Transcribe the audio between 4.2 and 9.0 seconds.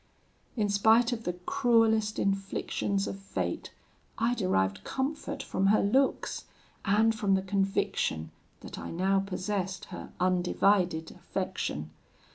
derived comfort from her looks, and from the conviction that I